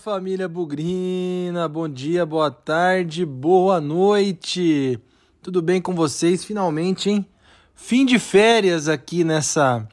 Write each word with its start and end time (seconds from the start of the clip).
família 0.00 0.48
Bugrina, 0.48 1.68
bom 1.68 1.86
dia, 1.86 2.24
boa 2.24 2.50
tarde, 2.50 3.26
boa 3.26 3.82
noite. 3.82 4.98
Tudo 5.42 5.60
bem 5.60 5.78
com 5.78 5.94
vocês? 5.94 6.42
Finalmente, 6.42 7.10
hein? 7.10 7.26
Fim 7.74 8.06
de 8.06 8.18
férias 8.18 8.88
aqui 8.88 9.22
nessa 9.22 9.86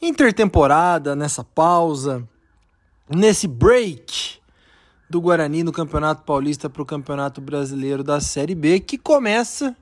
intertemporada, 0.00 1.16
nessa 1.16 1.42
pausa, 1.42 2.28
nesse 3.08 3.48
break 3.48 4.40
do 5.08 5.22
Guarani 5.22 5.62
no 5.62 5.72
Campeonato 5.72 6.22
Paulista 6.22 6.68
para 6.68 6.82
o 6.82 6.86
Campeonato 6.86 7.40
Brasileiro 7.40 8.04
da 8.04 8.20
Série 8.20 8.54
B, 8.54 8.78
que 8.78 8.98
começa 8.98 9.74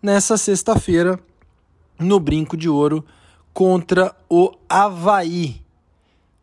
nessa 0.00 0.36
sexta-feira 0.36 1.18
no 1.98 2.20
Brinco 2.20 2.56
de 2.56 2.68
Ouro 2.68 3.04
contra 3.52 4.14
o 4.30 4.52
Havaí. 4.68 5.60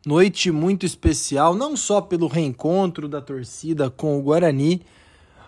Noite 0.05 0.51
muito 0.51 0.85
especial, 0.85 1.55
não 1.55 1.75
só 1.75 1.99
pelo 1.99 2.27
reencontro 2.27 3.07
da 3.07 3.19
torcida 3.19 3.89
com 3.89 4.19
o 4.19 4.21
Guarani, 4.21 4.83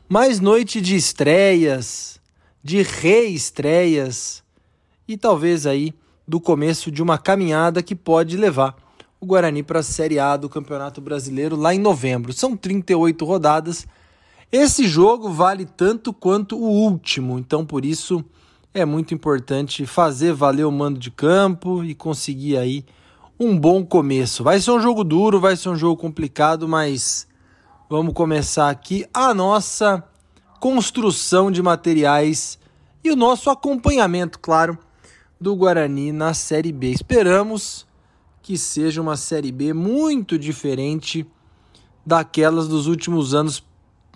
mas 0.10 0.40
noite 0.40 0.82
de 0.82 0.96
estreias, 0.96 2.20
de 2.64 2.82
reestreias 2.82 4.42
e 5.08 5.16
talvez 5.16 5.68
aí 5.68 5.94
do 6.28 6.40
começo 6.40 6.90
de 6.90 7.04
uma 7.04 7.20
caminhada 7.20 7.84
que 7.84 7.94
pode 7.94 8.36
levar 8.36 8.76
o 9.22 9.28
Guarani 9.28 9.62
para 9.62 9.82
a 9.82 9.84
Série 9.84 10.18
A 10.18 10.36
do 10.36 10.50
Campeonato 10.50 11.00
Brasileiro 11.02 11.56
lá 11.56 11.76
em 11.76 11.80
novembro. 11.80 12.34
São 12.34 12.58
38 12.58 13.24
rodadas. 13.26 13.86
Esse 14.52 14.88
jogo 14.88 15.30
vale 15.30 15.66
tanto 15.66 16.12
quanto 16.12 16.58
o 16.58 16.68
último, 16.68 17.38
então 17.38 17.64
por 17.64 17.86
isso 17.86 18.26
é 18.74 18.86
muito 18.86 19.14
importante 19.14 19.86
fazer 19.86 20.34
valer 20.34 20.66
o 20.66 20.72
mando 20.72 20.98
de 20.98 21.12
campo 21.12 21.84
e 21.84 21.94
conseguir 21.94 22.58
aí 22.58 22.84
um 23.40 23.58
bom 23.58 23.86
começo. 23.86 24.44
Vai 24.44 24.60
ser 24.60 24.72
um 24.72 24.80
jogo 24.80 25.04
duro, 25.04 25.40
vai 25.40 25.56
ser 25.56 25.70
um 25.70 25.76
jogo 25.76 26.00
complicado, 26.00 26.68
mas 26.68 27.28
vamos 27.90 28.14
começar 28.14 28.70
aqui 28.70 29.06
a 29.14 29.34
nossa 29.34 30.04
construção 30.60 31.52
de 31.52 31.62
materiais 31.62 32.58
e 33.04 33.12
o 33.12 33.16
nosso 33.16 33.50
acompanhamento, 33.50 34.40
claro, 34.40 34.78
do 35.40 35.56
Guarani 35.56 36.12
na 36.12 36.34
Série 36.34 36.72
B. 36.72 36.90
Esperamos 36.90 37.86
que 38.42 38.58
seja 38.58 39.02
uma 39.02 39.16
Série 39.16 39.52
B 39.52 39.72
muito 39.72 40.38
diferente 40.40 41.26
daquelas 42.04 42.68
dos 42.68 42.88
últimos 42.88 43.36
anos, 43.36 43.64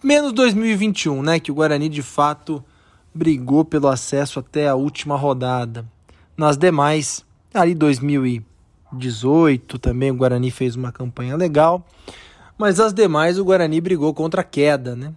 menos 0.03 0.33
2021, 0.33 1.21
né, 1.21 1.39
que 1.39 1.51
o 1.51 1.55
Guarani 1.55 1.89
de 1.89 2.01
fato 2.01 2.63
brigou 3.13 3.63
pelo 3.63 3.87
acesso 3.87 4.39
até 4.39 4.67
a 4.67 4.75
última 4.75 5.15
rodada. 5.15 5.85
Nas 6.35 6.57
demais, 6.57 7.23
ali 7.53 7.75
2000 7.75 8.50
18 8.93 9.79
também 9.79 10.11
o 10.11 10.15
Guarani 10.15 10.51
fez 10.51 10.75
uma 10.75 10.91
campanha 10.91 11.35
legal, 11.35 11.85
mas 12.57 12.79
as 12.79 12.93
demais 12.93 13.39
o 13.39 13.45
Guarani 13.45 13.79
brigou 13.81 14.13
contra 14.13 14.41
a 14.41 14.43
queda, 14.43 14.95
né? 14.95 15.13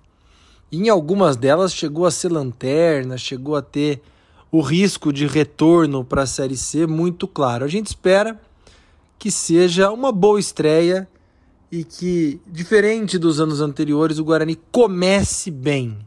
E 0.70 0.78
em 0.78 0.88
algumas 0.88 1.36
delas 1.36 1.74
chegou 1.74 2.06
a 2.06 2.10
ser 2.10 2.32
lanterna, 2.32 3.16
chegou 3.16 3.56
a 3.56 3.62
ter 3.62 4.02
o 4.50 4.60
risco 4.60 5.12
de 5.12 5.26
retorno 5.26 6.04
para 6.04 6.22
a 6.22 6.26
Série 6.26 6.56
C 6.56 6.86
muito 6.86 7.26
claro. 7.26 7.64
A 7.64 7.68
gente 7.68 7.88
espera 7.88 8.40
que 9.18 9.30
seja 9.30 9.90
uma 9.90 10.12
boa 10.12 10.38
estreia 10.38 11.08
e 11.70 11.82
que, 11.82 12.40
diferente 12.46 13.18
dos 13.18 13.40
anos 13.40 13.60
anteriores, 13.60 14.18
o 14.18 14.24
Guarani 14.24 14.58
comece 14.70 15.50
bem. 15.50 15.98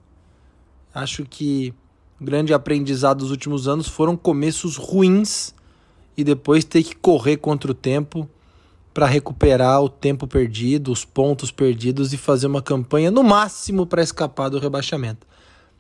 Acho 0.94 1.26
que 1.26 1.74
o 2.20 2.24
grande 2.24 2.54
aprendizado 2.54 3.20
dos 3.20 3.32
últimos 3.32 3.68
anos 3.68 3.88
foram 3.88 4.16
começos 4.16 4.78
ruins 4.78 5.54
e 6.18 6.24
depois 6.24 6.66
ter 6.66 6.84
que 6.84 6.96
correr 6.96 7.38
contra 7.38 7.72
o 7.72 7.76
tempo 7.76 8.28
para 8.92 9.06
recuperar 9.06 9.80
o 9.84 9.88
tempo 9.88 10.26
perdido, 10.26 10.92
os 10.92 11.06
pontos 11.06 11.52
perdidos 11.52 12.12
e 12.14 12.18
fazer 12.18 12.48
uma 12.48 12.64
campanha 12.64 13.12
no 13.12 13.24
máximo 13.24 13.86
para 13.86 14.02
escapar 14.02 14.50
do 14.50 14.58
rebaixamento. 14.58 15.28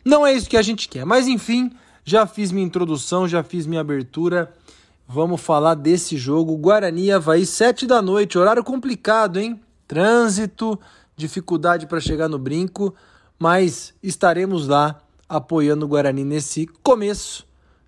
Não 0.05 0.25
é 0.25 0.33
isso 0.33 0.47
que 0.47 0.55
a 0.55 0.61
gente 0.61 0.87
quer, 0.87 1.03
mas 1.03 1.27
enfim, 1.27 1.71
já 2.05 2.27
fiz 2.27 2.51
minha 2.51 2.65
introdução, 2.65 3.27
já 3.27 3.41
fiz 3.41 3.65
minha 3.65 3.81
abertura. 3.81 4.53
Vamos 5.07 5.41
falar 5.41 5.73
desse 5.73 6.15
jogo 6.15 6.55
Guarani 6.57 7.11
Havaí, 7.11 7.43
7 7.43 7.87
da 7.87 8.03
noite, 8.03 8.37
horário 8.37 8.63
complicado, 8.63 9.39
hein? 9.39 9.59
Trânsito, 9.87 10.79
dificuldade 11.15 11.87
para 11.87 11.99
chegar 11.99 12.29
no 12.29 12.37
brinco, 12.37 12.93
mas 13.39 13.95
estaremos 14.03 14.67
lá 14.67 15.01
apoiando 15.27 15.85
o 15.85 15.89
Guarani 15.89 16.23
nesse 16.23 16.67
começo 16.83 17.46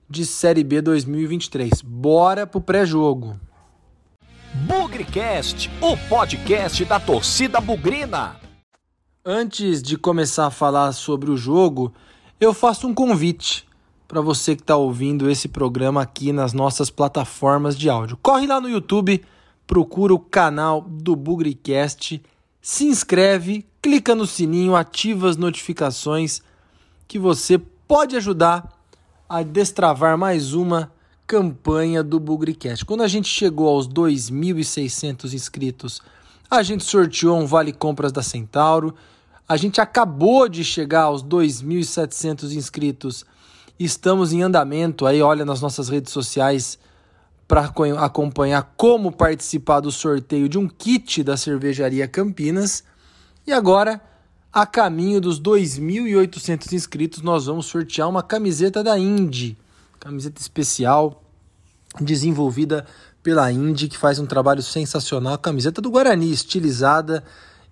de 0.09 0.25
Série 0.25 0.63
B 0.63 0.81
2023. 0.81 1.83
Bora 1.83 2.47
pro 2.47 2.59
pré-jogo. 2.59 3.39
Bugrecast, 4.65 5.69
o 5.79 5.95
podcast 6.09 6.83
da 6.83 6.99
torcida 6.99 7.61
bugrina. 7.61 8.37
Antes 9.23 9.83
de 9.83 9.95
começar 9.95 10.47
a 10.47 10.51
falar 10.51 10.91
sobre 10.93 11.29
o 11.29 11.37
jogo, 11.37 11.93
eu 12.41 12.53
faço 12.55 12.87
um 12.87 12.93
convite 12.93 13.67
para 14.07 14.19
você 14.19 14.55
que 14.55 14.63
está 14.63 14.75
ouvindo 14.75 15.29
esse 15.29 15.47
programa 15.47 16.01
aqui 16.01 16.33
nas 16.33 16.53
nossas 16.53 16.89
plataformas 16.89 17.77
de 17.77 17.87
áudio. 17.87 18.17
Corre 18.19 18.47
lá 18.47 18.59
no 18.59 18.67
YouTube, 18.67 19.23
procura 19.67 20.15
o 20.15 20.19
canal 20.19 20.81
do 20.81 21.15
Bugrecast, 21.15 22.19
se 22.59 22.85
inscreve, 22.85 23.67
clica 23.79 24.15
no 24.15 24.25
sininho, 24.25 24.75
ativa 24.75 25.29
as 25.29 25.37
notificações 25.37 26.41
que 27.07 27.19
você 27.19 27.59
pode 27.59 28.15
ajudar 28.15 28.78
a 29.29 29.43
destravar 29.43 30.17
mais 30.17 30.55
uma 30.55 30.91
campanha 31.27 32.01
do 32.01 32.19
Bugricast. 32.19 32.83
Quando 32.83 33.03
a 33.03 33.07
gente 33.07 33.29
chegou 33.29 33.69
aos 33.69 33.87
2.600 33.87 35.33
inscritos, 35.33 36.01
a 36.49 36.63
gente 36.63 36.83
sorteou 36.83 37.37
um 37.37 37.45
vale 37.45 37.71
compras 37.71 38.11
da 38.11 38.23
Centauro. 38.23 38.95
A 39.47 39.55
gente 39.55 39.79
acabou 39.79 40.49
de 40.49 40.63
chegar 40.63 41.03
aos 41.03 41.23
2.700 41.23 42.53
inscritos. 42.53 43.23
Estamos 43.79 44.33
em 44.33 44.41
andamento 44.41 45.05
aí, 45.05 45.21
olha 45.21 45.45
nas 45.45 45.61
nossas 45.61 45.89
redes 45.89 46.11
sociais 46.11 46.79
para 47.47 47.71
acompanhar 47.99 48.73
como 48.75 49.11
participar 49.11 49.79
do 49.79 49.91
sorteio 49.91 50.49
de 50.49 50.57
um 50.57 50.67
kit 50.67 51.23
da 51.23 51.37
cervejaria 51.37 52.07
Campinas. 52.07 52.83
E 53.45 53.53
agora 53.53 54.01
a 54.51 54.65
caminho 54.65 55.21
dos 55.21 55.39
2.800 55.39 56.73
inscritos, 56.73 57.21
nós 57.21 57.45
vamos 57.45 57.67
sortear 57.67 58.09
uma 58.09 58.23
camiseta 58.23 58.83
da 58.83 58.97
Indy, 58.97 59.57
camiseta 59.99 60.41
especial 60.41 61.23
desenvolvida 61.99 62.85
pela 63.21 63.51
Indy, 63.51 63.87
que 63.87 63.97
faz 63.97 64.19
um 64.19 64.25
trabalho 64.25 64.63
sensacional, 64.63 65.37
camiseta 65.37 65.81
do 65.81 65.91
Guarani, 65.91 66.31
estilizada 66.31 67.23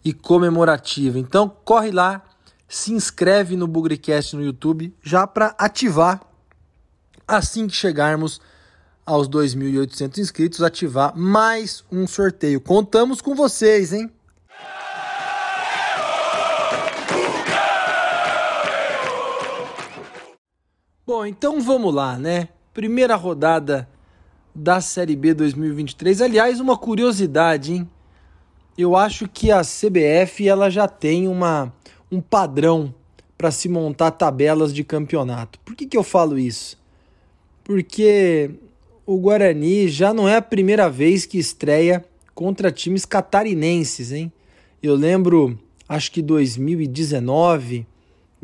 e 0.03 0.13
comemorativa. 0.13 1.17
Então 1.17 1.49
corre 1.63 1.91
lá, 1.91 2.23
se 2.67 2.93
inscreve 2.93 3.55
no 3.55 3.67
Bugrecast 3.67 4.35
no 4.35 4.43
YouTube 4.43 4.93
já 5.01 5.25
para 5.25 5.55
ativar 5.57 6.21
assim 7.27 7.67
que 7.67 7.75
chegarmos 7.75 8.39
aos 9.05 9.27
2.800 9.29 10.17
inscritos, 10.17 10.61
ativar 10.61 11.17
mais 11.17 11.83
um 11.91 12.05
sorteio. 12.05 12.59
Contamos 12.59 13.21
com 13.21 13.33
vocês, 13.33 13.93
hein? 13.93 14.11
Bom, 21.07 21.25
então 21.25 21.61
vamos 21.61 21.93
lá, 21.93 22.19
né? 22.19 22.49
Primeira 22.73 23.15
rodada 23.15 23.87
da 24.53 24.81
Série 24.81 25.15
B 25.15 25.33
2023. 25.33 26.21
Aliás, 26.21 26.59
uma 26.59 26.77
curiosidade, 26.77 27.71
hein? 27.71 27.89
Eu 28.77 28.93
acho 28.93 29.25
que 29.25 29.49
a 29.49 29.61
CBF 29.61 30.45
ela 30.45 30.69
já 30.69 30.85
tem 30.85 31.29
uma, 31.29 31.73
um 32.11 32.19
padrão 32.19 32.93
para 33.37 33.51
se 33.51 33.69
montar 33.69 34.11
tabelas 34.11 34.73
de 34.73 34.83
campeonato. 34.83 35.57
Por 35.61 35.77
que, 35.77 35.85
que 35.85 35.95
eu 35.95 36.03
falo 36.03 36.37
isso? 36.37 36.77
Porque 37.63 38.51
o 39.05 39.17
Guarani 39.17 39.87
já 39.87 40.13
não 40.13 40.27
é 40.27 40.35
a 40.35 40.41
primeira 40.41 40.89
vez 40.89 41.25
que 41.25 41.37
estreia 41.37 42.03
contra 42.35 42.69
times 42.69 43.05
catarinenses, 43.05 44.11
hein? 44.11 44.29
Eu 44.83 44.93
lembro, 44.93 45.57
acho 45.87 46.11
que 46.11 46.21
2019 46.21 47.87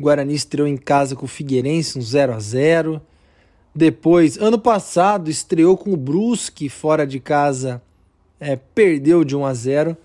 Guarani 0.04 0.34
estreou 0.34 0.68
em 0.68 0.76
casa 0.76 1.16
com 1.16 1.24
o 1.24 1.28
Figueirense, 1.28 1.98
um 1.98 2.02
0 2.02 2.34
a 2.34 2.38
0 2.38 3.00
Depois, 3.74 4.36
ano 4.36 4.58
passado, 4.58 5.30
estreou 5.30 5.78
com 5.78 5.94
o 5.94 5.96
Brusque 5.96 6.68
fora 6.68 7.06
de 7.06 7.18
casa, 7.18 7.82
é, 8.38 8.54
perdeu 8.54 9.24
de 9.24 9.34
1 9.34 9.46
a 9.46 9.54
0 9.54 9.96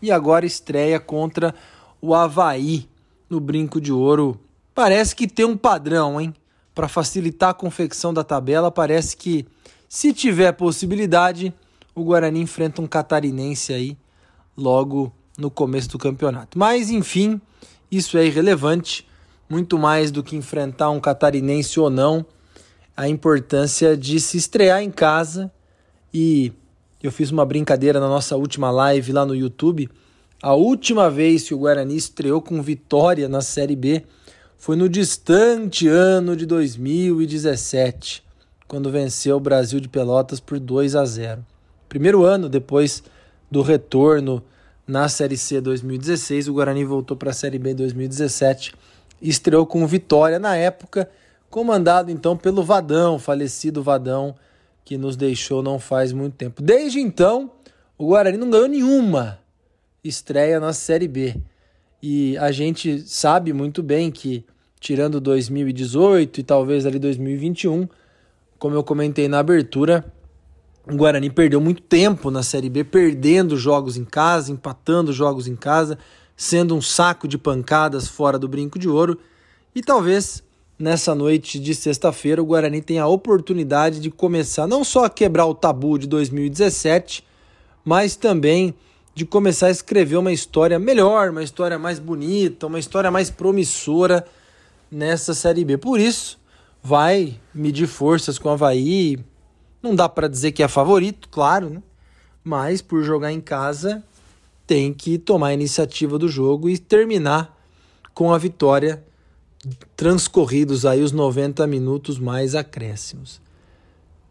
E 0.00 0.12
agora 0.12 0.46
estreia 0.46 1.00
contra 1.00 1.52
o 2.00 2.14
Havaí 2.14 2.88
no 3.28 3.40
Brinco 3.40 3.80
de 3.80 3.92
Ouro. 3.92 4.38
Parece 4.72 5.16
que 5.16 5.26
tem 5.26 5.44
um 5.44 5.56
padrão, 5.56 6.20
hein? 6.20 6.32
Para 6.72 6.86
facilitar 6.86 7.50
a 7.50 7.54
confecção 7.54 8.14
da 8.14 8.22
tabela, 8.22 8.70
parece 8.70 9.16
que 9.16 9.44
se 9.88 10.12
tiver 10.12 10.52
possibilidade, 10.52 11.52
o 11.96 12.04
Guarani 12.04 12.40
enfrenta 12.40 12.80
um 12.80 12.86
catarinense 12.86 13.72
aí 13.72 13.98
logo 14.56 15.12
no 15.36 15.50
começo 15.50 15.88
do 15.88 15.98
campeonato. 15.98 16.56
Mas 16.56 16.90
enfim, 16.90 17.40
isso 17.90 18.16
é 18.16 18.24
irrelevante 18.24 19.07
muito 19.48 19.78
mais 19.78 20.10
do 20.10 20.22
que 20.22 20.36
enfrentar 20.36 20.90
um 20.90 21.00
catarinense 21.00 21.80
ou 21.80 21.88
não, 21.88 22.24
a 22.96 23.08
importância 23.08 23.96
de 23.96 24.20
se 24.20 24.36
estrear 24.36 24.82
em 24.82 24.90
casa. 24.90 25.50
E 26.12 26.52
eu 27.02 27.12
fiz 27.12 27.30
uma 27.30 27.46
brincadeira 27.46 28.00
na 28.00 28.08
nossa 28.08 28.36
última 28.36 28.70
live 28.70 29.12
lá 29.12 29.24
no 29.24 29.34
YouTube. 29.34 29.88
A 30.42 30.54
última 30.54 31.10
vez 31.10 31.48
que 31.48 31.54
o 31.54 31.58
Guarani 31.58 31.96
estreou 31.96 32.42
com 32.42 32.60
vitória 32.60 33.28
na 33.28 33.40
Série 33.40 33.76
B 33.76 34.04
foi 34.56 34.74
no 34.74 34.88
distante 34.88 35.86
ano 35.86 36.34
de 36.34 36.44
2017, 36.44 38.24
quando 38.66 38.90
venceu 38.90 39.36
o 39.36 39.40
Brasil 39.40 39.78
de 39.78 39.88
Pelotas 39.88 40.40
por 40.40 40.58
2 40.58 40.96
a 40.96 41.04
0. 41.04 41.46
Primeiro 41.88 42.24
ano 42.24 42.48
depois 42.48 43.02
do 43.50 43.62
retorno 43.62 44.42
na 44.86 45.08
Série 45.08 45.36
C 45.36 45.60
2016, 45.60 46.48
o 46.48 46.54
Guarani 46.54 46.84
voltou 46.84 47.16
para 47.16 47.30
a 47.30 47.34
Série 47.34 47.58
B 47.58 47.74
2017 47.74 48.72
e 48.72 48.74
estreou 49.20 49.66
com 49.66 49.86
vitória 49.86 50.38
na 50.38 50.56
época, 50.56 51.08
comandado 51.50 52.10
então 52.10 52.36
pelo 52.36 52.62
Vadão, 52.62 53.18
falecido 53.18 53.82
Vadão, 53.82 54.34
que 54.84 54.96
nos 54.96 55.16
deixou 55.16 55.62
não 55.62 55.78
faz 55.78 56.12
muito 56.12 56.34
tempo. 56.34 56.62
Desde 56.62 57.00
então, 57.00 57.50
o 57.96 58.06
Guarani 58.06 58.38
não 58.38 58.50
ganhou 58.50 58.68
nenhuma 58.68 59.38
estreia 60.02 60.60
na 60.60 60.72
Série 60.72 61.08
B. 61.08 61.36
E 62.02 62.38
a 62.38 62.52
gente 62.52 63.00
sabe 63.00 63.52
muito 63.52 63.82
bem 63.82 64.10
que, 64.10 64.44
tirando 64.78 65.20
2018 65.20 66.40
e 66.40 66.42
talvez 66.42 66.86
ali 66.86 66.98
2021, 66.98 67.88
como 68.58 68.74
eu 68.74 68.84
comentei 68.84 69.28
na 69.28 69.40
abertura, 69.40 70.04
o 70.90 70.96
Guarani 70.96 71.28
perdeu 71.28 71.60
muito 71.60 71.82
tempo 71.82 72.30
na 72.30 72.42
Série 72.42 72.70
B, 72.70 72.84
perdendo 72.84 73.56
jogos 73.56 73.96
em 73.96 74.04
casa, 74.04 74.52
empatando 74.52 75.12
jogos 75.12 75.46
em 75.46 75.56
casa, 75.56 75.98
sendo 76.38 76.76
um 76.76 76.80
saco 76.80 77.26
de 77.26 77.36
pancadas 77.36 78.06
fora 78.06 78.38
do 78.38 78.46
brinco 78.46 78.78
de 78.78 78.88
ouro. 78.88 79.18
E 79.74 79.82
talvez 79.82 80.40
nessa 80.78 81.12
noite 81.12 81.58
de 81.58 81.74
sexta-feira 81.74 82.40
o 82.40 82.46
Guarani 82.46 82.80
tenha 82.80 83.02
a 83.02 83.08
oportunidade 83.08 83.98
de 83.98 84.08
começar 84.08 84.68
não 84.68 84.84
só 84.84 85.04
a 85.04 85.10
quebrar 85.10 85.46
o 85.46 85.54
tabu 85.54 85.98
de 85.98 86.06
2017, 86.06 87.24
mas 87.84 88.14
também 88.14 88.72
de 89.16 89.26
começar 89.26 89.66
a 89.66 89.72
escrever 89.72 90.16
uma 90.16 90.30
história 90.30 90.78
melhor, 90.78 91.30
uma 91.30 91.42
história 91.42 91.76
mais 91.76 91.98
bonita, 91.98 92.68
uma 92.68 92.78
história 92.78 93.10
mais 93.10 93.30
promissora 93.30 94.24
nessa 94.88 95.34
Série 95.34 95.64
B. 95.64 95.76
Por 95.76 95.98
isso, 95.98 96.38
vai 96.80 97.34
medir 97.52 97.88
forças 97.88 98.38
com 98.38 98.48
o 98.48 98.52
Havaí, 98.52 99.18
não 99.82 99.92
dá 99.92 100.08
para 100.08 100.28
dizer 100.28 100.52
que 100.52 100.62
é 100.62 100.68
favorito, 100.68 101.28
claro, 101.28 101.68
né? 101.68 101.82
Mas 102.44 102.80
por 102.80 103.02
jogar 103.02 103.32
em 103.32 103.40
casa, 103.40 104.04
tem 104.68 104.92
que 104.92 105.16
tomar 105.16 105.48
a 105.48 105.54
iniciativa 105.54 106.18
do 106.18 106.28
jogo 106.28 106.68
e 106.68 106.76
terminar 106.76 107.58
com 108.12 108.34
a 108.34 108.36
vitória 108.36 109.02
transcorridos 109.96 110.84
aí 110.84 111.02
os 111.02 111.10
90 111.10 111.66
minutos 111.66 112.18
mais 112.18 112.54
acréscimos. 112.54 113.40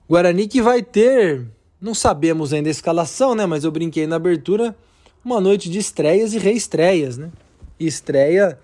Guarani 0.07 0.47
que 0.47 0.61
vai 0.61 0.83
ter, 0.83 1.43
não 1.81 1.95
sabemos 1.95 2.53
ainda 2.53 2.69
a 2.69 2.71
escalação, 2.71 3.33
né, 3.33 3.47
mas 3.47 3.63
eu 3.63 3.71
brinquei 3.71 4.05
na 4.05 4.17
abertura, 4.17 4.77
uma 5.25 5.41
noite 5.41 5.71
de 5.71 5.79
estreias 5.79 6.35
e 6.35 6.37
reestreias, 6.37 7.17
né? 7.17 7.31
Estreia 7.79 8.59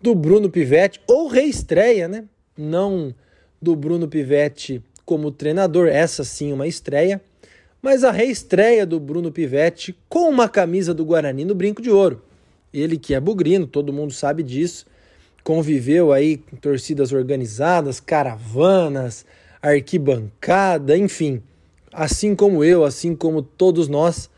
do 0.00 0.14
Bruno 0.14 0.48
Pivetti 0.48 1.00
ou 1.08 1.26
reestreia, 1.26 2.06
né? 2.06 2.24
Não 2.56 3.12
do 3.60 3.74
Bruno 3.74 4.06
Pivetti 4.06 4.80
como 5.04 5.32
treinador, 5.32 5.88
essa 5.88 6.22
sim 6.22 6.52
uma 6.52 6.68
estreia, 6.68 7.20
mas 7.80 8.04
a 8.04 8.10
reestreia 8.10 8.84
do 8.84 8.98
Bruno 8.98 9.30
Pivetti 9.30 9.96
com 10.08 10.28
uma 10.28 10.48
camisa 10.48 10.92
do 10.92 11.04
Guarani 11.04 11.44
no 11.44 11.54
Brinco 11.54 11.82
de 11.82 11.90
Ouro. 11.90 12.22
Ele 12.72 12.98
que 12.98 13.14
é 13.14 13.20
bugrino, 13.20 13.66
todo 13.66 13.92
mundo 13.92 14.12
sabe 14.12 14.42
disso, 14.42 14.86
conviveu 15.42 16.12
aí 16.12 16.38
com 16.38 16.56
torcidas 16.56 17.12
organizadas, 17.12 18.00
caravanas, 18.00 19.24
arquibancada, 19.62 20.96
enfim. 20.96 21.42
Assim 21.92 22.34
como 22.34 22.62
eu, 22.64 22.84
assim 22.84 23.14
como 23.14 23.40
todos 23.42 23.88
nós, 23.88 24.28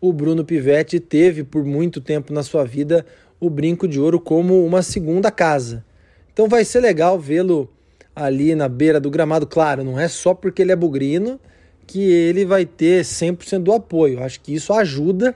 o 0.00 0.12
Bruno 0.12 0.44
Pivetti 0.44 0.98
teve 0.98 1.44
por 1.44 1.64
muito 1.64 2.00
tempo 2.00 2.32
na 2.32 2.42
sua 2.42 2.64
vida 2.64 3.04
o 3.38 3.50
Brinco 3.50 3.88
de 3.88 4.00
Ouro 4.00 4.20
como 4.20 4.64
uma 4.64 4.82
segunda 4.82 5.30
casa. 5.30 5.84
Então 6.32 6.48
vai 6.48 6.64
ser 6.64 6.80
legal 6.80 7.18
vê-lo 7.18 7.68
ali 8.14 8.54
na 8.54 8.68
beira 8.68 9.00
do 9.00 9.10
gramado. 9.10 9.46
Claro, 9.46 9.84
não 9.84 9.98
é 9.98 10.08
só 10.08 10.32
porque 10.32 10.62
ele 10.62 10.72
é 10.72 10.76
bugrino 10.76 11.40
que 11.86 12.00
ele 12.00 12.44
vai 12.44 12.64
ter 12.64 13.04
100% 13.04 13.60
do 13.60 13.72
apoio. 13.72 14.22
Acho 14.22 14.40
que 14.40 14.54
isso 14.54 14.72
ajuda 14.72 15.34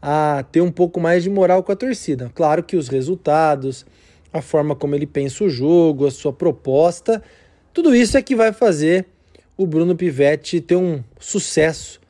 a 0.00 0.44
ter 0.50 0.60
um 0.60 0.70
pouco 0.70 1.00
mais 1.00 1.22
de 1.22 1.30
moral 1.30 1.62
com 1.62 1.72
a 1.72 1.76
torcida. 1.76 2.30
Claro 2.34 2.62
que 2.62 2.76
os 2.76 2.88
resultados, 2.88 3.84
a 4.32 4.40
forma 4.40 4.74
como 4.74 4.94
ele 4.94 5.06
pensa 5.06 5.44
o 5.44 5.48
jogo, 5.48 6.06
a 6.06 6.10
sua 6.10 6.32
proposta, 6.32 7.22
tudo 7.72 7.94
isso 7.94 8.16
é 8.16 8.22
que 8.22 8.34
vai 8.34 8.52
fazer 8.52 9.06
o 9.56 9.66
Bruno 9.66 9.94
Pivetti 9.94 10.60
ter 10.60 10.76
um 10.76 11.02
sucesso 11.18 12.00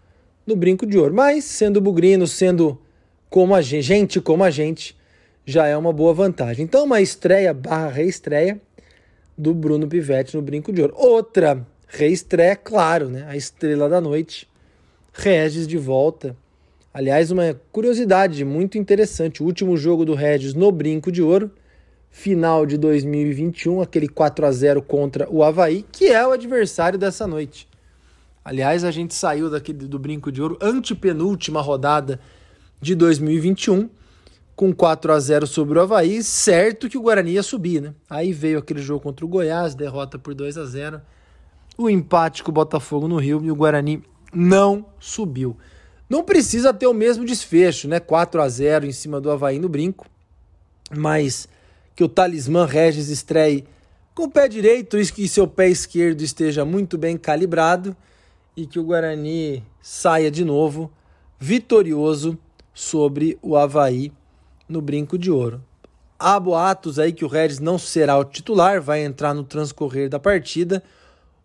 no 0.47 0.55
brinco 0.55 0.87
de 0.87 0.99
ouro. 0.99 1.15
Mas 1.15 1.45
sendo 1.45 1.81
bugrino, 1.81 2.27
sendo 2.27 2.81
como 3.29 3.55
a 3.55 3.63
gente, 3.63 3.83
gente 3.83 4.21
como 4.21 4.45
a 4.45 4.51
gente, 4.51 4.97
já 5.45 5.67
é 5.67 5.77
uma 5.77 5.93
boa 5.93 6.15
vantagem. 6.15 6.65
Então, 6.65 6.85
uma 6.85 7.01
estreia 7.01 7.53
barra 7.53 7.89
reestreia 7.89 8.61
do 9.37 9.55
Bruno 9.55 9.89
Pivetti 9.89 10.37
no 10.37 10.43
Brinco 10.43 10.73
de 10.73 10.83
Ouro. 10.83 10.95
Outra 10.97 11.67
reestreia, 11.91 12.57
claro, 12.57 13.09
né? 13.09 13.27
A 13.29 13.37
estrela 13.37 13.89
da 13.89 14.01
noite, 14.01 14.49
Regis 15.13 15.67
de 15.67 15.77
volta. 15.77 16.37
Aliás, 16.95 17.31
uma 17.31 17.61
curiosidade 17.73 18.45
muito 18.45 18.79
interessante: 18.79 19.43
o 19.43 19.47
último 19.47 19.77
jogo 19.77 20.05
do 20.05 20.15
Regis 20.15 20.55
no 20.55 20.71
Brinco 20.71 21.11
de 21.11 21.21
Ouro, 21.21 21.51
final 22.09 22.65
de 22.65 22.79
2021, 22.79 23.83
aquele 23.83 24.09
4 24.09 24.47
a 24.47 24.53
0 24.53 24.83
contra 24.83 25.29
o 25.29 25.43
Havaí, 25.43 25.85
que 25.91 26.07
é 26.07 26.27
o 26.27 26.33
adversário 26.33 26.99
dessa 26.99 27.27
noite. 27.27 27.69
Aliás, 28.45 28.85
a 28.85 28.91
gente 28.91 29.15
saiu 29.15 29.51
daquele 29.51 29.87
do 29.87 29.99
Brinco 29.99 30.33
de 30.33 30.41
Ouro, 30.41 30.59
antepenúltima 30.61 31.61
rodada 31.61 32.21
de 32.81 32.95
2021 32.95 33.91
com 34.57 34.75
4 34.75 35.13
a 35.13 35.19
0 35.19 35.47
sobre 35.47 35.79
o 35.79 35.83
Havaí, 35.83 36.23
certo 36.23 36.89
que 36.89 36.99
o 36.99 37.01
Guarani 37.01 37.33
ia 37.33 37.43
subir, 37.43 37.81
né? 37.81 37.95
Aí 38.09 38.31
veio 38.31 38.59
aquele 38.59 38.83
jogo 38.83 39.01
contra 39.01 39.25
o 39.25 39.29
Goiás, 39.29 39.75
derrota 39.75 40.19
por 40.19 40.35
2 40.35 40.59
a 40.59 40.67
0 40.67 41.01
o 41.85 41.91
empate 41.91 42.43
com 42.43 42.51
o 42.51 42.55
Botafogo 42.55 43.09
no 43.09 43.17
Rio 43.17 43.45
e 43.45 43.51
o 43.51 43.57
Guarani 43.57 44.03
não 44.33 44.87
subiu. 44.99 45.57
Não 46.09 46.25
precisa 46.25 46.75
ter 46.75 46.87
o 46.87 46.95
mesmo 46.95 47.25
desfecho, 47.25 47.87
né? 47.87 48.01
4 48.01 48.43
a 48.43 48.49
0 48.49 48.87
em 48.87 48.93
cima 48.93 49.21
do 49.21 49.31
Havaí 49.31 49.59
no 49.59 49.69
brinco, 49.69 50.07
mas 50.91 51.49
que 51.95 52.03
o 52.03 52.09
talismã 52.09 52.67
Regis 52.67 53.09
estreie 53.09 53.65
com 54.15 54.25
o 54.25 54.31
pé 54.31 54.49
direito 54.49 54.99
e 54.99 55.07
que 55.07 55.29
seu 55.29 55.47
pé 55.47 55.69
esquerdo 55.69 56.23
esteja 56.23 56.65
muito 56.65 56.99
bem 56.99 57.17
calibrado 57.17 57.97
e 58.57 58.67
que 58.67 58.79
o 58.79 58.85
Guarani 58.85 59.63
saia 59.81 60.31
de 60.31 60.45
novo 60.45 60.91
vitorioso 61.39 62.39
sobre 62.75 63.39
o 63.41 63.57
Havaí 63.57 64.13
no 64.69 64.83
Brinco 64.83 65.17
de 65.17 65.31
Ouro. 65.31 65.63
Há 66.19 66.39
boatos 66.39 66.99
aí 66.99 67.13
que 67.13 67.25
o 67.25 67.29
Regis 67.29 67.61
não 67.61 67.79
será 67.79 68.19
o 68.19 68.25
titular, 68.25 68.83
vai 68.83 69.03
entrar 69.03 69.33
no 69.33 69.43
transcorrer 69.43 70.09
da 70.09 70.19
partida, 70.19 70.83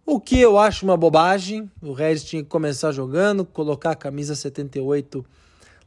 o 0.05 0.19
que 0.19 0.39
eu 0.39 0.57
acho 0.57 0.85
uma 0.85 0.95
bobagem. 0.95 1.69
O 1.81 1.91
Regis 1.91 2.23
tinha 2.23 2.43
que 2.43 2.49
começar 2.49 2.91
jogando, 2.91 3.43
colocar 3.43 3.91
a 3.91 3.95
camisa 3.95 4.35
78 4.35 5.25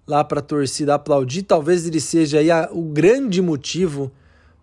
lá 0.06 0.24
para 0.24 0.40
a 0.40 0.42
torcida 0.42 0.94
aplaudir. 0.94 1.42
Talvez 1.42 1.86
ele 1.86 2.00
seja 2.00 2.38
aí 2.38 2.50
a, 2.50 2.68
o 2.72 2.82
grande 2.82 3.40
motivo 3.40 4.10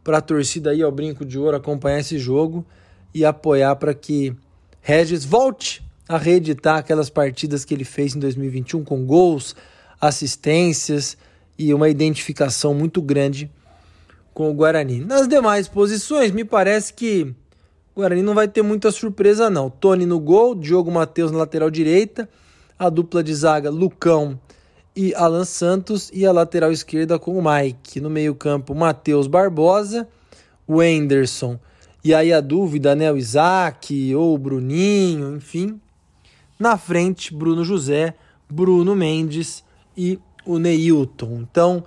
para 0.04 0.18
a 0.18 0.22
torcida 0.22 0.72
aí 0.72 0.82
ao 0.82 0.92
Brinco 0.92 1.26
de 1.26 1.40
Ouro 1.40 1.56
acompanhar 1.56 2.00
esse 2.00 2.20
jogo 2.20 2.66
e 3.14 3.24
apoiar 3.24 3.76
para 3.78 3.94
que 3.94 4.36
Regis 4.82 5.24
volte 5.24 5.84
a 6.08 6.18
reeditar 6.18 6.78
aquelas 6.78 7.10
partidas 7.10 7.66
que 7.66 7.74
ele 7.74 7.86
fez 7.86 8.16
em 8.16 8.20
2021 8.20 8.84
com 8.84 9.06
gols, 9.06 9.56
assistências 10.00 11.18
e 11.58 11.74
uma 11.74 11.90
identificação 11.90 12.74
muito 12.74 13.02
grande 13.02 13.50
com 14.34 14.52
o 14.52 14.54
Guarani. 14.54 15.00
Nas 15.00 15.28
demais 15.28 15.68
posições, 15.68 16.32
me 16.32 16.44
parece 16.44 16.94
que 16.94 17.34
Guarani 17.96 18.22
não 18.22 18.36
vai 18.36 18.48
ter 18.48 18.62
muita 18.62 18.92
surpresa 18.92 19.50
não. 19.50 19.70
Tony 19.70 20.06
no 20.06 20.20
gol, 20.20 20.54
Diogo 20.54 20.92
Matheus 20.92 21.32
na 21.32 21.38
lateral 21.38 21.72
direita, 21.72 22.28
a 22.78 22.90
dupla 22.90 23.24
de 23.24 23.34
zaga 23.34 23.70
Lucão 23.70 24.38
e 24.94 25.14
Alan 25.16 25.46
Santos 25.46 26.12
e 26.14 26.26
a 26.26 26.32
lateral 26.32 26.74
esquerda 26.74 27.18
com 27.18 27.38
o 27.38 27.42
Mike. 27.42 28.02
No 28.02 28.10
meio-campo, 28.10 28.76
Matheus 28.76 29.28
Barbosa, 29.28 30.08
o 30.68 30.82
Anderson. 30.82 31.58
E 32.04 32.14
aí 32.14 32.34
a 32.34 32.42
dúvida, 32.42 32.96
né? 32.96 33.10
O 33.12 33.18
Isaac 33.18 34.14
ou 34.14 34.36
o 34.36 34.38
Bruninho, 34.38 35.36
enfim. 35.38 35.80
Na 36.60 36.78
frente, 36.78 37.34
Bruno 37.34 37.64
José, 37.64 38.14
Bruno 38.50 38.94
Mendes 38.94 39.64
e 39.98 40.20
o 40.46 40.60
Neilton. 40.60 41.46
Então, 41.50 41.84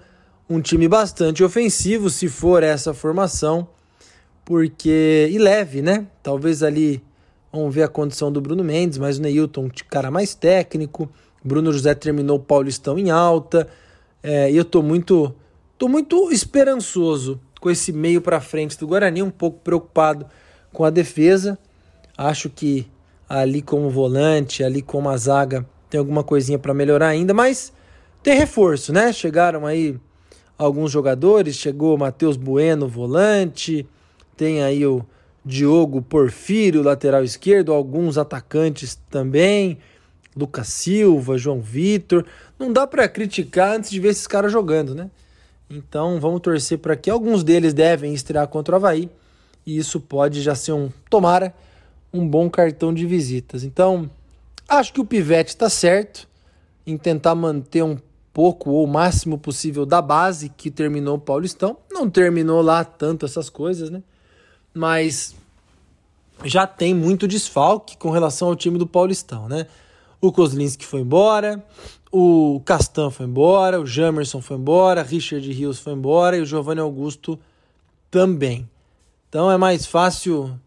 um 0.49 0.61
time 0.61 0.89
bastante 0.89 1.45
ofensivo, 1.45 2.09
se 2.09 2.29
for 2.29 2.63
essa 2.63 2.95
formação, 2.95 3.69
porque. 4.49 5.29
e 5.31 5.37
leve, 5.37 5.83
né? 5.83 6.07
Talvez 6.23 6.63
ali. 6.63 7.05
Vamos 7.53 7.75
ver 7.75 7.83
a 7.83 7.89
condição 7.89 8.33
do 8.33 8.41
Bruno 8.41 8.65
Mendes, 8.65 8.97
mas 8.97 9.19
o 9.19 9.23
Neilton, 9.23 9.71
cara 9.91 10.11
mais 10.11 10.35
técnico. 10.35 11.07
Bruno 11.45 11.71
José 11.71 11.95
terminou 11.95 12.39
o 12.39 12.43
Paulistão 12.43 12.99
em 12.99 13.11
alta. 13.11 13.69
É, 14.23 14.51
e 14.51 14.57
eu 14.57 14.65
tô 14.65 14.81
muito. 14.81 15.35
tô 15.77 15.87
muito 15.87 16.33
esperançoso 16.33 17.39
com 17.61 17.71
esse 17.71 17.93
meio 17.93 18.23
para 18.23 18.41
frente 18.41 18.79
do 18.79 18.87
Guarani, 18.87 19.23
um 19.23 19.31
pouco 19.31 19.61
preocupado 19.61 20.25
com 20.73 20.83
a 20.83 20.89
defesa. 20.89 21.59
Acho 22.17 22.49
que 22.49 22.87
ali 23.29 23.61
como 23.61 23.91
volante, 23.91 24.65
ali 24.65 24.81
como 24.81 25.11
a 25.11 25.17
zaga, 25.19 25.67
tem 25.91 25.99
alguma 25.99 26.25
coisinha 26.25 26.59
para 26.59 26.73
melhorar 26.73 27.09
ainda, 27.09 27.35
mas 27.35 27.71
tem 28.23 28.35
reforço, 28.35 28.95
né? 28.95 29.13
Chegaram 29.13 29.67
aí 29.67 30.01
alguns 30.57 30.91
jogadores. 30.91 31.57
Chegou 31.57 31.95
o 31.95 31.99
Matheus 31.99 32.39
Bueno, 32.39 32.89
volante. 32.89 33.87
Tem 34.39 34.63
aí 34.63 34.87
o 34.87 35.05
Diogo 35.45 36.01
Porfírio, 36.01 36.81
lateral 36.81 37.25
esquerdo. 37.25 37.73
Alguns 37.73 38.17
atacantes 38.17 38.95
também. 39.11 39.79
Lucas 40.37 40.69
Silva, 40.69 41.37
João 41.37 41.61
Vitor. 41.61 42.25
Não 42.57 42.73
dá 42.73 42.87
para 42.87 43.09
criticar 43.09 43.77
antes 43.77 43.91
de 43.91 43.99
ver 43.99 44.11
esses 44.11 44.29
caras 44.29 44.53
jogando, 44.53 44.95
né? 44.95 45.11
Então 45.69 46.21
vamos 46.21 46.41
torcer 46.41 46.79
para 46.79 46.95
que 46.95 47.11
alguns 47.11 47.43
deles 47.43 47.75
devem 47.75 48.15
estrear 48.15 48.47
contra 48.47 48.75
o 48.75 48.77
Havaí. 48.77 49.11
E 49.67 49.77
isso 49.77 50.01
pode 50.01 50.41
já 50.41 50.55
ser 50.55 50.73
um, 50.73 50.89
tomara, 51.11 51.53
um 52.13 52.27
bom 52.27 52.49
cartão 52.49 52.95
de 52.95 53.05
visitas. 53.05 53.65
Então, 53.65 54.09
acho 54.69 54.93
que 54.93 55.01
o 55.01 55.05
Pivete 55.05 55.51
está 55.51 55.69
certo 55.69 56.29
em 56.87 56.97
tentar 56.97 57.35
manter 57.35 57.83
um 57.83 57.99
pouco 58.33 58.71
ou 58.71 58.85
o 58.85 58.87
máximo 58.87 59.37
possível 59.37 59.85
da 59.85 60.01
base 60.01 60.49
que 60.49 60.71
terminou 60.71 61.17
o 61.17 61.21
Paulistão. 61.21 61.77
Não 61.91 62.09
terminou 62.09 62.63
lá 62.63 62.85
tanto 62.85 63.27
essas 63.27 63.51
coisas, 63.51 63.91
né? 63.91 64.01
Mas 64.73 65.35
já 66.45 66.67
tem 66.67 66.95
muito 66.95 67.27
desfalque 67.27 67.97
com 67.97 68.11
relação 68.11 68.49
ao 68.49 68.57
time 68.57 68.79
do 68.79 68.87
Paulistão, 68.87 69.49
né? 69.49 69.67
O 70.21 70.33
Kozlinski 70.33 70.85
foi 70.85 71.01
embora, 71.01 71.65
o 72.11 72.61
Castan 72.65 73.11
foi 73.11 73.27
embora, 73.27 73.81
o 73.81 73.87
Jamerson 73.87 74.41
foi 74.41 74.57
embora, 74.57 75.03
Richard 75.03 75.51
Rios 75.53 75.79
foi 75.79 75.93
embora 75.93 76.37
e 76.37 76.41
o 76.41 76.47
Giovanni 76.47 76.81
Augusto 76.81 77.39
também. 78.11 78.69
Então 79.29 79.51
é 79.51 79.57
mais 79.57 79.87
fácil 79.87 80.59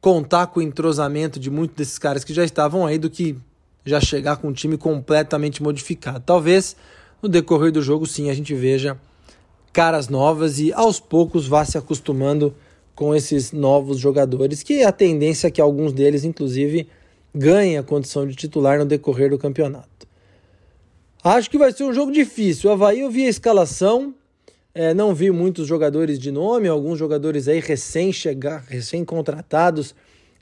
contar 0.00 0.48
com 0.48 0.60
o 0.60 0.62
entrosamento 0.62 1.38
de 1.38 1.50
muitos 1.50 1.76
desses 1.76 1.98
caras 1.98 2.24
que 2.24 2.34
já 2.34 2.44
estavam 2.44 2.86
aí 2.86 2.98
do 2.98 3.08
que 3.08 3.38
já 3.84 4.00
chegar 4.00 4.36
com 4.36 4.48
um 4.48 4.52
time 4.52 4.76
completamente 4.76 5.62
modificado. 5.62 6.22
Talvez 6.24 6.76
no 7.22 7.28
decorrer 7.28 7.70
do 7.70 7.82
jogo 7.82 8.06
sim 8.06 8.30
a 8.30 8.34
gente 8.34 8.54
veja 8.54 8.98
caras 9.72 10.08
novas 10.08 10.58
e 10.58 10.72
aos 10.72 11.00
poucos 11.00 11.46
vá 11.46 11.64
se 11.64 11.76
acostumando 11.76 12.54
com 12.94 13.14
esses 13.14 13.52
novos 13.52 13.98
jogadores, 13.98 14.62
que 14.62 14.82
a 14.82 14.92
tendência 14.92 15.48
é 15.48 15.50
que 15.50 15.60
alguns 15.60 15.92
deles 15.92 16.24
inclusive 16.24 16.88
ganhe 17.34 17.76
a 17.76 17.82
condição 17.82 18.26
de 18.26 18.34
titular 18.36 18.78
no 18.78 18.84
decorrer 18.84 19.30
do 19.30 19.38
campeonato. 19.38 20.06
Acho 21.22 21.50
que 21.50 21.58
vai 21.58 21.72
ser 21.72 21.84
um 21.84 21.92
jogo 21.92 22.12
difícil. 22.12 22.70
O 22.70 22.72
Havaí 22.72 23.00
eu 23.00 23.10
vi 23.10 23.26
a 23.26 23.30
escalação, 23.30 24.14
é, 24.74 24.94
não 24.94 25.14
vi 25.14 25.30
muitos 25.30 25.66
jogadores 25.66 26.18
de 26.18 26.30
nome, 26.30 26.68
alguns 26.68 26.98
jogadores 26.98 27.48
aí 27.48 27.60
recém 27.60 28.12
chegar, 28.12 28.64
recém 28.68 29.04
contratados, 29.04 29.94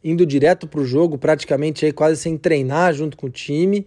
indo 0.04 0.26
direto 0.26 0.66
para 0.66 0.80
o 0.80 0.84
jogo, 0.84 1.16
praticamente 1.16 1.86
aí 1.86 1.92
quase 1.92 2.20
sem 2.20 2.36
treinar 2.36 2.92
junto 2.92 3.16
com 3.16 3.28
o 3.28 3.30
time. 3.30 3.86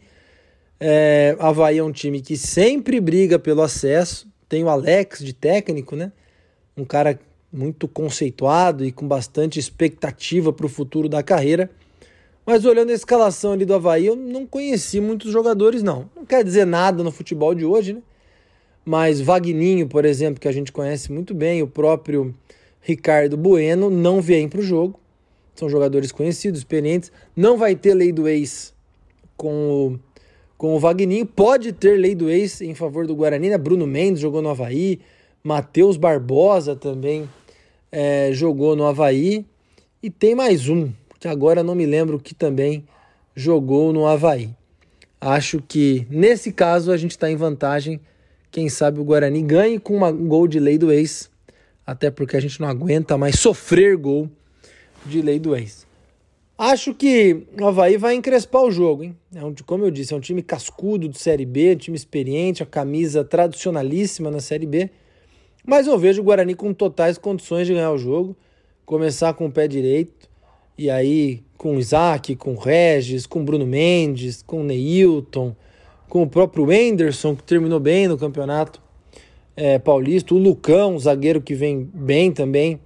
É, 0.80 1.36
Havaí 1.38 1.78
é 1.78 1.84
um 1.84 1.92
time 1.92 2.22
que 2.22 2.38
sempre 2.38 3.00
briga 3.00 3.38
pelo 3.38 3.62
acesso. 3.62 4.28
Tem 4.48 4.64
o 4.64 4.70
Alex 4.70 5.20
de 5.20 5.34
técnico, 5.34 5.96
né? 5.96 6.12
Um 6.78 6.86
cara 6.86 7.20
muito 7.56 7.88
conceituado 7.88 8.86
e 8.86 8.92
com 8.92 9.08
bastante 9.08 9.60
expectativa 9.60 10.52
para 10.52 10.66
o 10.66 10.70
futuro 10.70 11.08
da 11.08 11.24
carreira. 11.24 11.70
Mas 12.46 12.66
olhando 12.66 12.92
a 12.92 12.94
escalação 12.94 13.54
ali 13.54 13.66
do 13.66 13.74
Havaí, 13.74 14.06
eu 14.06 14.16
não 14.16 14.46
conheci 14.46 15.02
muitos 15.02 15.32
jogadores, 15.32 15.82
não. 15.82 16.10
Não 16.16 16.26
quer 16.26 16.44
dizer 16.44 16.66
nada 16.66 17.04
no 17.04 17.12
futebol 17.12 17.56
de 17.56 17.66
hoje, 17.66 17.94
né? 17.94 18.02
Mas 18.86 19.20
Vagninho, 19.20 19.88
por 19.88 20.06
exemplo, 20.06 20.40
que 20.40 20.48
a 20.48 20.52
gente 20.52 20.72
conhece 20.72 21.12
muito 21.12 21.34
bem, 21.34 21.64
o 21.64 21.68
próprio 21.68 22.36
Ricardo 22.82 23.36
Bueno, 23.36 23.90
não 23.90 24.22
vem 24.22 24.48
para 24.48 24.60
o 24.60 24.64
jogo. 24.64 25.00
São 25.56 25.68
jogadores 25.68 26.12
conhecidos, 26.12 26.60
experientes. 26.60 27.12
Não 27.36 27.58
vai 27.58 27.76
ter 27.76 27.96
lei 27.96 28.12
do 28.12 28.28
ex 28.28 28.76
com 29.36 29.50
o, 29.72 30.00
com 30.56 30.76
o 30.76 30.80
Vagninho. 30.80 31.26
Pode 31.26 31.72
ter 31.72 31.98
lei 31.98 32.14
do 32.14 32.30
ex 32.30 32.62
em 32.62 32.76
favor 32.76 33.08
do 33.08 33.16
Guarani, 33.16 33.50
né? 33.50 33.58
Bruno 33.58 33.88
Mendes 33.88 34.22
jogou 34.22 34.42
no 34.42 34.50
Havaí. 34.50 35.00
Matheus 35.44 35.98
Barbosa 35.98 36.76
também 36.76 37.28
é, 37.96 38.34
jogou 38.34 38.76
no 38.76 38.84
Havaí. 38.84 39.46
E 40.04 40.10
tem 40.10 40.36
mais 40.36 40.68
um, 40.68 40.92
que 41.18 41.30
agora 41.30 41.64
não 41.64 41.74
me 41.74 41.86
lembro 41.86 42.20
que 42.20 42.36
também 42.36 42.84
jogou 43.34 43.94
no 43.94 44.06
Havaí. 44.06 44.50
Acho 45.20 45.64
que 45.66 46.06
nesse 46.10 46.52
caso 46.52 46.92
a 46.92 46.98
gente 46.98 47.12
está 47.12 47.32
em 47.32 47.38
vantagem. 47.38 48.02
Quem 48.52 48.68
sabe 48.68 49.00
o 49.00 49.04
Guarani 49.06 49.42
ganhe 49.42 49.80
com 49.80 50.04
um 50.04 50.28
gol 50.28 50.46
de 50.46 50.60
lei 50.60 50.78
do 50.78 50.92
ex, 50.92 51.32
até 51.88 52.12
porque 52.12 52.36
a 52.36 52.40
gente 52.42 52.60
não 52.60 52.68
aguenta 52.68 53.18
mais 53.18 53.40
sofrer 53.40 53.96
gol 53.96 54.30
de 55.06 55.22
lei 55.22 55.40
do 55.40 55.56
ex. 55.56 55.88
Acho 56.58 56.94
que 56.94 57.46
o 57.60 57.66
Havaí 57.66 57.98
vai 57.98 58.16
encrespar 58.16 58.64
o 58.64 58.72
jogo, 58.72 59.04
hein? 59.04 59.16
É 59.34 59.44
um, 59.44 59.56
como 59.66 59.86
eu 59.86 59.92
disse, 59.92 60.14
é 60.14 60.18
um 60.18 60.22
time 60.22 60.42
cascudo 60.42 61.08
de 61.08 61.18
Série 61.18 61.46
B, 61.46 61.74
um 61.74 61.78
time 61.78 61.96
experiente, 61.96 62.62
a 62.62 62.66
camisa 62.66 63.24
tradicionalíssima 63.24 64.30
na 64.30 64.42
Série 64.42 64.66
B. 64.66 64.90
Mas 65.66 65.88
eu 65.88 65.98
vejo 65.98 66.22
o 66.22 66.26
Guarani 66.26 66.54
com 66.54 66.74
totais 66.74 67.18
condições 67.18 67.66
de 67.66 67.74
ganhar 67.74 67.92
o 67.92 67.98
jogo, 67.98 68.36
começar 68.86 69.34
com 69.34 69.48
o 69.48 69.52
pé 69.52 69.68
direito, 69.68 70.30
e 70.78 70.90
aí, 70.90 71.42
com 71.58 71.76
o 71.76 71.80
Isaac, 71.80 72.36
com 72.36 72.54
o 72.54 72.58
Regis, 72.58 73.26
com 73.26 73.42
o 73.42 73.44
Bruno 73.44 73.66
Mendes, 73.66 74.44
com 74.44 74.62
o 74.62 74.64
Neilton, 74.64 75.56
com 76.10 76.22
o 76.22 76.28
próprio 76.28 76.66
Anderson, 76.66 77.36
que 77.36 77.44
terminou 77.44 77.80
bem 77.80 78.08
no 78.08 78.18
campeonato 78.18 78.82
é, 79.56 79.80
paulista, 79.80 80.36
o 80.36 80.38
Lucão, 80.38 81.00
zagueiro 81.00 81.42
que 81.42 81.56
vem 81.56 81.90
bem 81.94 82.32
também, 82.32 82.80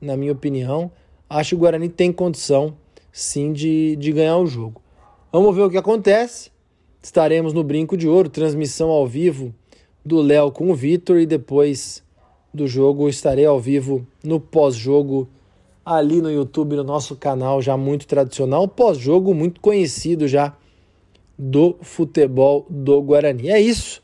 na 0.00 0.16
minha 0.16 0.32
opinião. 0.32 0.90
Acho 1.28 1.50
que 1.50 1.54
o 1.56 1.58
Guarani 1.58 1.88
tem 1.88 2.10
condição, 2.10 2.74
sim, 3.12 3.52
de, 3.52 3.94
de 3.96 4.10
ganhar 4.10 4.38
o 4.38 4.46
jogo. 4.46 4.82
Vamos 5.30 5.54
ver 5.54 5.62
o 5.62 5.70
que 5.70 5.76
acontece. 5.78 6.50
Estaremos 7.02 7.52
no 7.52 7.62
Brinco 7.62 7.96
de 7.96 8.08
Ouro, 8.08 8.28
transmissão 8.28 8.88
ao 8.88 9.06
vivo 9.06 9.54
do 10.04 10.20
Léo 10.20 10.50
com 10.50 10.70
o 10.70 10.74
Vitor 10.74 11.18
e 11.18 11.26
depois 11.26 12.03
do 12.54 12.68
jogo 12.68 13.08
estarei 13.08 13.44
ao 13.44 13.60
vivo 13.60 14.06
no 14.22 14.38
pós-jogo 14.38 15.28
ali 15.84 16.22
no 16.22 16.30
YouTube, 16.30 16.76
no 16.76 16.84
nosso 16.84 17.16
canal 17.16 17.60
já 17.60 17.76
muito 17.76 18.06
tradicional, 18.06 18.66
pós-jogo 18.68 19.34
muito 19.34 19.60
conhecido 19.60 20.26
já 20.26 20.54
do 21.36 21.76
futebol 21.82 22.64
do 22.70 23.02
Guarani. 23.02 23.50
É 23.50 23.60
isso. 23.60 24.00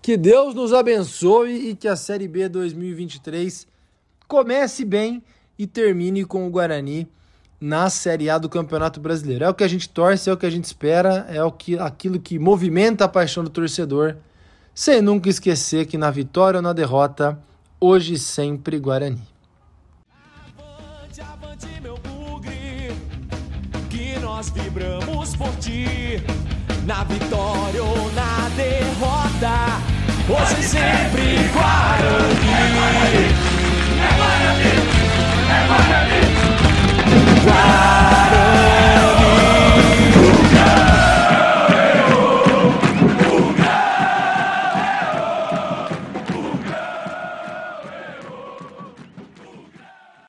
Que 0.00 0.16
Deus 0.16 0.54
nos 0.54 0.72
abençoe 0.72 1.70
e 1.70 1.74
que 1.74 1.88
a 1.88 1.96
Série 1.96 2.28
B 2.28 2.48
2023 2.48 3.66
comece 4.26 4.84
bem 4.84 5.22
e 5.58 5.66
termine 5.66 6.24
com 6.24 6.46
o 6.46 6.50
Guarani 6.50 7.08
na 7.60 7.90
Série 7.90 8.30
A 8.30 8.38
do 8.38 8.48
Campeonato 8.48 8.98
Brasileiro. 8.98 9.44
É 9.44 9.48
o 9.48 9.54
que 9.54 9.62
a 9.62 9.68
gente 9.68 9.88
torce, 9.88 10.30
é 10.30 10.32
o 10.32 10.36
que 10.36 10.46
a 10.46 10.50
gente 10.50 10.64
espera, 10.64 11.26
é 11.28 11.42
o 11.44 11.52
que, 11.52 11.78
aquilo 11.78 12.18
que 12.18 12.38
movimenta 12.38 13.04
a 13.04 13.08
paixão 13.08 13.44
do 13.44 13.50
torcedor, 13.50 14.16
sem 14.74 15.00
nunca 15.00 15.28
esquecer 15.28 15.86
que 15.86 15.98
na 15.98 16.10
vitória 16.10 16.58
ou 16.58 16.62
na 16.62 16.72
derrota, 16.72 17.38
Hoje 17.84 18.16
sempre 18.16 18.78
Guarani. 18.78 19.20
Avante, 20.56 21.20
avante, 21.20 21.66
meu 21.82 21.98
bugre, 21.98 22.92
que 23.90 24.16
nós 24.20 24.50
vibramos 24.50 25.34
por 25.34 25.50
ti, 25.56 26.22
na 26.86 27.02
vitória 27.02 27.82
ou 27.82 28.12
na 28.12 28.48
derrota. 28.50 29.82
Hoje, 30.28 30.62
sempre, 30.62 30.68
sempre 30.68 31.48
Guarani. 31.52 32.52
É 32.54 32.70
Guarani, 32.76 33.26
é 33.98 34.10
Guarani, 34.16 34.70
é 35.50 35.66
Guarani. 35.66 36.20
Guarani. 37.42 38.01